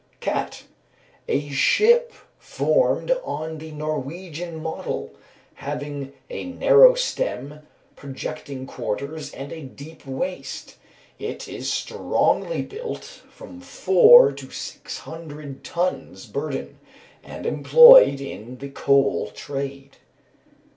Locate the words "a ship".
1.27-2.11